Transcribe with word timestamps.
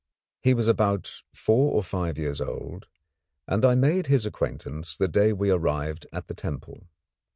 He 0.41 0.55
was 0.55 0.67
about 0.67 1.21
four 1.31 1.73
or 1.75 1.83
five 1.83 2.17
years 2.17 2.41
old, 2.41 2.87
and 3.47 3.63
I 3.63 3.75
made 3.75 4.07
his 4.07 4.25
acquaintance 4.25 4.97
the 4.97 5.07
day 5.07 5.31
we 5.31 5.51
arrived 5.51 6.07
at 6.11 6.25
the 6.25 6.33
temple. 6.33 6.87